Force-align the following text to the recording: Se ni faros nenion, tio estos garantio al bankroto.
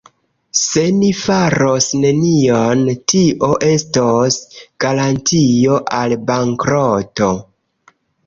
Se 0.59 0.83
ni 0.93 1.09
faros 1.17 1.89
nenion, 2.05 2.81
tio 3.11 3.51
estos 3.67 4.39
garantio 4.87 5.77
al 6.01 6.17
bankroto. 6.31 7.29